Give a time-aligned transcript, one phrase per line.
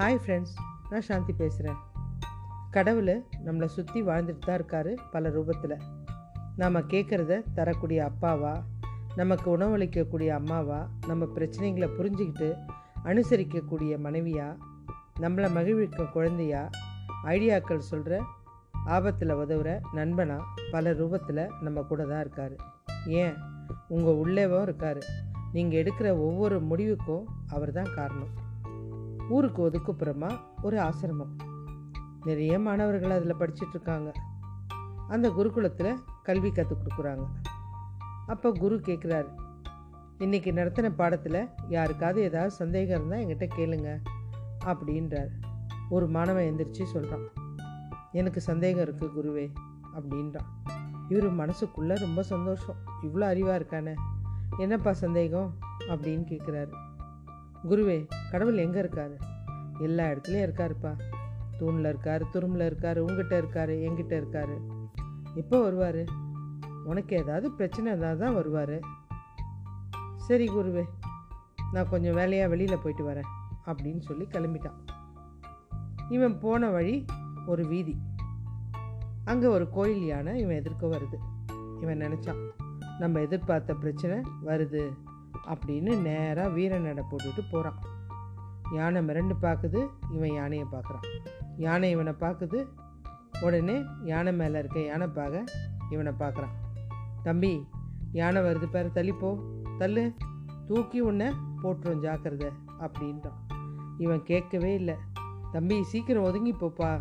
[0.00, 0.52] Hi friends
[0.90, 1.76] நான் சாந்தி பேசுகிறேன்
[2.70, 5.80] கடவுள் நம்மளை சுற்றி வாழ்ந்துட்டு தான் இருக்கார் பல ரூபத்தில்.
[6.56, 8.62] நாம் கேட்குறத தரக்கூடிய அப்பாவா
[9.16, 12.54] நமக்கு உணவளிக்கக்கூடிய அம்மாவா நம்ம பிரச்சனைகளை புரிஞ்சுக்கிட்டு
[13.04, 14.56] அனுசரிக்கக்கூடிய மனைவியா
[15.20, 16.70] நம்மளை மகிழ்விக்க குழந்தையா
[17.24, 18.22] ஐடியாக்கள் சொல்கிற
[18.84, 20.40] ஆபத்தில் உதவுற நண்பனா
[20.70, 22.56] பல ரூபத்தில் நம்ம கூட தான் இருக்கார்.
[23.06, 23.34] ஏன்?
[23.88, 24.98] உங்கள் உள்ளேவும் இருக்கார்.
[25.52, 28.48] நீங்கள் எடுக்கிற ஒவ்வொரு முடிவுக்கும் அவர் தான் காரணம்.
[29.30, 30.30] ஊருக்கு ஒதுக்குப்புறமா
[30.62, 31.34] ஒரு ஆசிரமம்.
[32.24, 34.12] நிறைய மாணவர்கள் அதில் படிச்சிட்ருக்காங்க.
[35.08, 37.26] அந்த குருகுலத்தில் கல்வி கற்றுக் கொடுக்குறாங்க.
[38.26, 39.28] அப்போ குரு கேட்குறாரு
[40.18, 44.00] இன்றைக்கி நடத்தின பாடத்தில் யாருக்காவது ஏதாவது சந்தேகம் இருந்தால் என்கிட்ட கேளுங்க
[44.64, 45.30] அப்படின்றார்.
[45.90, 47.28] ஒரு மாணவன் எந்திரிச்சு சொல்கிறான்
[48.12, 49.52] எனக்கு சந்தேகம் இருக்குது குருவே
[49.94, 50.48] அப்படின்றான்.
[51.08, 53.94] இவர் மனசுக்குள்ளே ரொம்ப சந்தோஷம் இவ்வளோ அறிவாக இருக்கானே
[54.58, 55.54] என்னப்பா சந்தேகம்?
[55.78, 56.72] அப்படின்னு கேட்குறாரு
[57.68, 59.16] குருவே கடவுள் எங்கே இருக்காரு?
[59.78, 60.92] எல்லா இடத்துலையும் இருக்காருப்பா.
[61.58, 64.54] தூணில் இருக்கார் துரும்பில் இருக்கார் உங்ககிட்ட இருக்கார் எங்கிட்ட இருக்கார்.
[65.34, 66.04] எப்போ வருவார்?
[66.84, 68.80] உனக்கு ஏதாவது பிரச்சனை இருந்தால் தான் வருவார்.
[70.16, 70.84] சரி குருவே
[71.72, 73.28] நான் கொஞ்சம் வேலையாக வெளியில் போயிட்டு வரேன்
[73.66, 74.78] அப்படின்னு சொல்லி கிளம்பிட்டான்.
[76.08, 77.04] இவன் போன வழி
[77.46, 78.00] ஒரு வீதி.
[79.24, 81.18] அங்கே ஒரு கோயில் யானை இவன் எதிர்க்க வருது.
[81.80, 82.40] இவன் நினச்சான்
[82.98, 84.90] நம்ம எதிர்பார்த்த பிரச்சனை வருது.
[85.46, 87.78] அப்படின்னு நேராக வீர நடை போட்டுட்டு போகிறான்
[88.72, 91.06] யானை மிரண்டு பார்க்குது இவன் யானையை பார்க்குறான்
[91.56, 92.66] யானை இவனை பார்க்குது
[93.40, 95.44] உடனே யானை மேலே இருக்க யானை பார்க்க
[95.90, 96.56] இவனை பார்க்குறான்
[97.22, 97.66] தம்பி
[98.12, 99.40] யானை வருது பேர் தள்ளிப்போ
[99.78, 100.14] தள்ளு.
[100.66, 103.38] தூக்கி உன்னை போட்டுரும் ஜாக்கிரத அப்படின்றான்.
[103.98, 104.94] இவன் கேட்கவே இல்லை.
[105.52, 107.00] தம்பி சீக்கிரம் ஒதுங்கி போப்பா.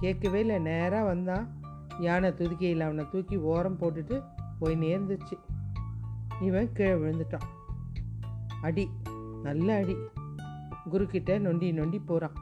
[0.00, 1.60] கேட்கவே இல்லை நேராக வந்தான்.
[1.98, 4.22] யானை துதுக்கையில் அவனை தூக்கி ஓரம் போட்டுட்டு
[4.58, 5.36] போய் நேர்ந்துச்சு.
[6.40, 7.48] இவன் கீழே விழுந்துட்டான்.
[8.64, 8.90] அடி
[9.42, 9.96] நல்ல அடி.
[10.92, 12.36] குருக்கிட்ட நொண்டி நொண்டி போகிறான்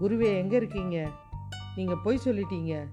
[0.00, 1.10] குருவே எங்கே இருக்கீங்க?
[1.76, 2.88] நீங்கள் பொய் சொல்லிட்டீங்க.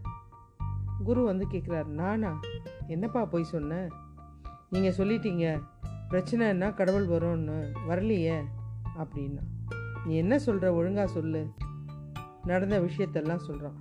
[1.03, 2.39] குரு வந்து கேட்குறாரு நானா?
[2.87, 3.91] என்னப்பா பொய் சொன்னேன்
[4.69, 5.61] நீங்கள் சொல்லிட்டீங்க.
[6.09, 7.57] பிரச்சனைன்னா கடவுள் வரும்னு.
[7.89, 8.37] வரலையே?
[8.97, 9.43] அப்படின்னா.
[10.05, 11.53] நீ என்ன சொல்கிற ஒழுங்காக சொல்லு.
[12.43, 13.77] நடந்த விஷயத்தெல்லாம் சொல்கிறான்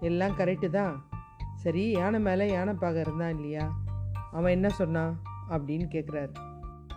[0.00, 1.04] எல்லாம் கரெக்டு தான்.
[1.54, 3.78] சரி யானை மேலே யானை பாக இருந்தான் இல்லையா?
[4.32, 5.20] அவன் என்ன சொன்னான்?
[5.50, 6.34] அப்படின்னு கேட்குறாரு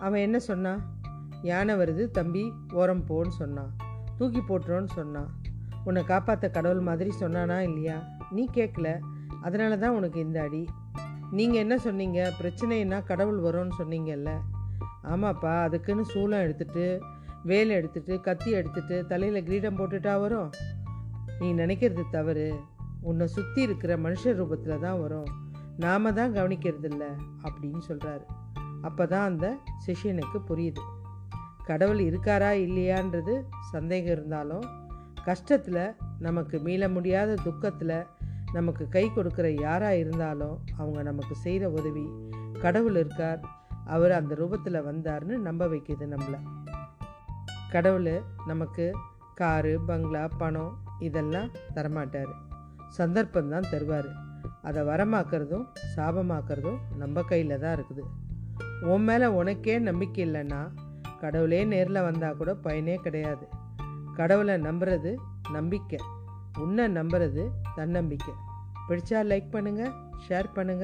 [0.00, 0.80] அவன் என்ன சொன்னான்
[1.42, 3.76] யானை வருது தம்பி ஓரம் போன்னு சொன்னான்
[4.18, 5.28] தூக்கி போட்டுருன்னு சொன்னான்
[5.84, 7.96] உன்னை காப்பாற்ற கடவுள் மாதிரி சொன்னானா இல்லையா?
[8.30, 8.88] நீ கேட்கல
[9.42, 10.68] அதனால தான் உனக்கு இந்த அடி.
[11.30, 12.32] நீங்கள் என்ன சொன்னீங்க?
[12.40, 14.30] பிரச்சனைன்னா கடவுள் வரும்னு சொன்னீங்கல்ல.
[15.02, 17.00] ஆமாப்பா அதுக்குன்னு சூளம் எடுத்துட்டு
[17.42, 20.50] வேலை எடுத்துட்டு கத்தி எடுத்துட்டு தலையில் கிரீடம் போட்டுட்டா வரும்.
[21.38, 22.48] நீ நினைக்கிறது தவறு.
[23.00, 25.30] உன்னை சுற்றி இருக்கிற மனுஷ ரூபத்தில் தான் வரும்.
[25.76, 27.04] நாம தான் கவனிக்கிறதில்ல
[27.42, 28.24] அப்படின்னு சொல்கிறாரு
[28.82, 30.82] அப்போ தான் அந்த சிஷியனுக்கு புரியுது.
[31.64, 34.64] கடவுள் இருக்காரா இல்லையான்றது சந்தேகம் இருந்தாலும்
[35.26, 38.06] கஷ்டத்தில் நமக்கு மீள முடியாத துக்கத்தில்
[38.52, 42.04] நமக்கு கை கொடுக்குற யாராக இருந்தாலும் அவங்க நமக்கு செய்கிற உதவி
[42.60, 43.40] கடவுள் இருக்கார்
[43.84, 46.40] அவர் அந்த ரூபத்தில் வந்தார்னு நம்ப வைக்கிது நம்மளை.
[47.70, 48.92] கடவுள் நமக்கு
[49.34, 52.32] காரு பங்களா பணம் இதெல்லாம் தரமாட்டார்.
[52.88, 54.10] சந்தர்ப்பம் தான் தருவார்.
[54.62, 55.66] அதை வரமாக்குறதும்
[55.96, 58.04] சாபமாக்குறதும் நம்ம கையில் தான் இருக்குது.
[58.80, 60.70] உன் மேலே உனக்கே நம்பிக்கை இல்லைன்னா
[61.20, 63.48] கடவுளே நேரில் வந்தால் கூட பயனே கிடையாது.
[64.14, 65.16] கடவுளை நம்புறது
[65.52, 65.98] நம்பிக்கை.
[66.58, 68.34] உன்னை நம்புறது தன்னம்பிக்கை.
[68.88, 69.92] பிடிச்சா லைக் பண்ணுங்கள்
[70.28, 70.78] ஷேர் பண்ணுங்கள்